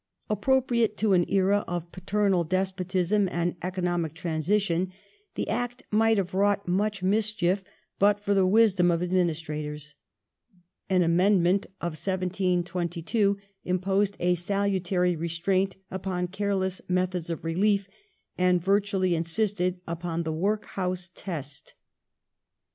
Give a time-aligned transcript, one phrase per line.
[0.31, 4.91] Appropriate to an era of paternal despotism and economic transition,
[5.35, 7.63] the Act might have wrought much mischief
[7.99, 9.93] but for the wisdom of administrators.
[10.89, 17.87] An amendment of 1722^ imposed a salutary restraint upon careless methods of relief,
[18.39, 21.75] and virtually in sisted upon the" Workhouse test